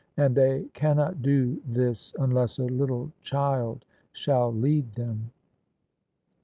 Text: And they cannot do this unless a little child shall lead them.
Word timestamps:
And 0.17 0.33
they 0.35 0.63
cannot 0.73 1.21
do 1.21 1.61
this 1.63 2.11
unless 2.17 2.57
a 2.57 2.63
little 2.63 3.11
child 3.21 3.85
shall 4.13 4.51
lead 4.51 4.93
them. 4.95 5.29